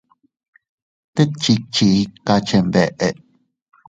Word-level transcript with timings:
Tet 1.13 1.31
chikchi 1.43 1.85
ikaa 2.03 2.39
chenbeʼe. 2.47 3.07